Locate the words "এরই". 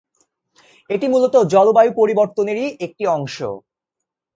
2.47-2.67